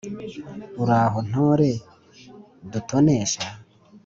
[0.83, 1.71] Uraho ntore
[2.71, 3.45] dutonesha